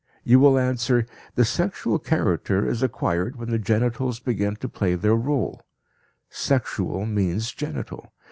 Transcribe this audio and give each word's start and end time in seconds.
You 0.23 0.39
will 0.39 0.57
answer, 0.57 1.05
the 1.35 1.45
sexual 1.45 1.99
character 1.99 2.67
is 2.67 2.81
acquired 2.81 3.35
when 3.35 3.51
the 3.51 3.59
genitals 3.59 4.19
begin 4.19 4.55
to 4.55 4.67
play 4.67 4.95
their 4.95 5.13
role; 5.13 5.61
sexual 6.27 7.05
means 7.05 7.51
genital. 7.51 8.11